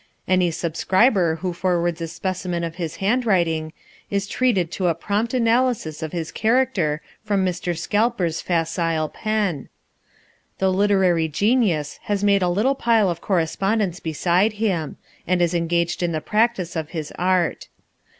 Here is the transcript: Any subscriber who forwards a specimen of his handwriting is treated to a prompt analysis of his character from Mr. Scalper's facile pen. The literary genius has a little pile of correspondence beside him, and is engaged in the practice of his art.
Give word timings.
Any 0.27 0.49
subscriber 0.49 1.35
who 1.41 1.53
forwards 1.53 2.01
a 2.01 2.07
specimen 2.07 2.63
of 2.63 2.77
his 2.77 2.95
handwriting 2.95 3.71
is 4.09 4.25
treated 4.25 4.71
to 4.71 4.87
a 4.87 4.95
prompt 4.95 5.31
analysis 5.31 6.01
of 6.01 6.11
his 6.11 6.31
character 6.31 7.03
from 7.23 7.45
Mr. 7.45 7.77
Scalper's 7.77 8.41
facile 8.41 9.09
pen. 9.09 9.69
The 10.57 10.73
literary 10.73 11.27
genius 11.27 11.99
has 12.05 12.23
a 12.23 12.47
little 12.47 12.73
pile 12.73 13.11
of 13.11 13.21
correspondence 13.21 13.99
beside 13.99 14.53
him, 14.53 14.97
and 15.27 15.39
is 15.39 15.53
engaged 15.53 16.01
in 16.01 16.13
the 16.13 16.19
practice 16.19 16.75
of 16.75 16.89
his 16.89 17.13
art. 17.19 17.67